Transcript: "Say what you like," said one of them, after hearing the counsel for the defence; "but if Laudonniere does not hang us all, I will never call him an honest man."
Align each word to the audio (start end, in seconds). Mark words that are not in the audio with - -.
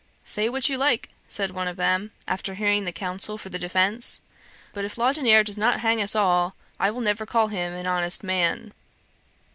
"Say 0.25 0.49
what 0.49 0.67
you 0.67 0.79
like," 0.79 1.09
said 1.27 1.51
one 1.51 1.67
of 1.67 1.77
them, 1.77 2.09
after 2.27 2.55
hearing 2.55 2.85
the 2.85 2.91
counsel 2.91 3.37
for 3.37 3.49
the 3.49 3.59
defence; 3.59 4.19
"but 4.73 4.83
if 4.83 4.97
Laudonniere 4.97 5.43
does 5.43 5.59
not 5.59 5.81
hang 5.81 6.01
us 6.01 6.15
all, 6.15 6.55
I 6.79 6.89
will 6.89 7.01
never 7.01 7.27
call 7.27 7.49
him 7.49 7.71
an 7.73 7.85
honest 7.85 8.23
man." 8.23 8.73